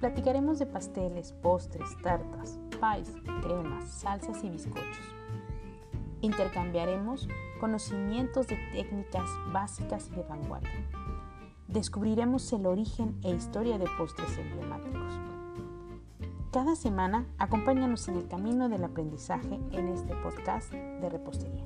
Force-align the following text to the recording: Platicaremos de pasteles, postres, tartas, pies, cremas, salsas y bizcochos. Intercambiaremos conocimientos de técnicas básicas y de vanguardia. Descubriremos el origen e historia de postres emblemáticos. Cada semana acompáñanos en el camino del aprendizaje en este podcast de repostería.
Platicaremos 0.00 0.58
de 0.58 0.66
pasteles, 0.66 1.32
postres, 1.32 1.96
tartas, 2.02 2.58
pies, 2.70 3.14
cremas, 3.42 3.88
salsas 3.88 4.44
y 4.44 4.50
bizcochos. 4.50 5.14
Intercambiaremos 6.20 7.28
conocimientos 7.60 8.46
de 8.46 8.56
técnicas 8.72 9.28
básicas 9.52 10.10
y 10.12 10.16
de 10.16 10.22
vanguardia. 10.24 10.86
Descubriremos 11.68 12.52
el 12.52 12.66
origen 12.66 13.18
e 13.22 13.30
historia 13.30 13.78
de 13.78 13.86
postres 13.96 14.36
emblemáticos. 14.36 15.18
Cada 16.52 16.76
semana 16.76 17.26
acompáñanos 17.38 18.06
en 18.08 18.16
el 18.16 18.28
camino 18.28 18.68
del 18.68 18.84
aprendizaje 18.84 19.58
en 19.72 19.88
este 19.88 20.14
podcast 20.16 20.72
de 20.72 21.08
repostería. 21.08 21.64